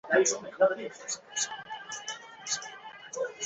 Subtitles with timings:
[0.57, 1.51] 不溶于醇。